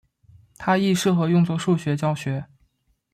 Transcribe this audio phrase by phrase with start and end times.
[0.57, 2.47] 它亦适合用作数学教学。